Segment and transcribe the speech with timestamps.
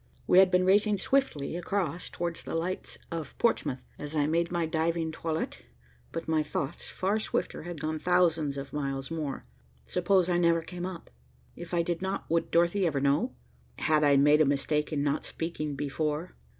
[0.25, 4.65] We had been racing swiftly across, towards the lights of Portsmouth, as I made my
[4.65, 5.59] diving toilet,
[6.11, 9.45] but my thoughts, far swifter, had gone thousands of miles more.
[9.85, 11.11] Suppose I never came up?
[11.55, 13.35] If I did not, would Dorothy ever know?
[13.77, 16.35] Had I made a mistake in not speaking before?